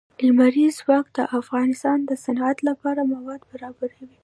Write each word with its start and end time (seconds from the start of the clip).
لمریز 0.25 0.73
ځواک 0.81 1.05
د 1.17 1.19
افغانستان 1.39 1.97
د 2.05 2.11
صنعت 2.23 2.57
لپاره 2.69 3.01
مواد 3.13 3.41
برابروي. 3.51 4.17